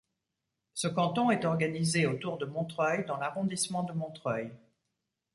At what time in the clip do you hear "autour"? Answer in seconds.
2.07-2.39